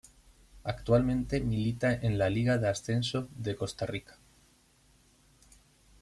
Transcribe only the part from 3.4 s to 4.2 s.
Costa Rica.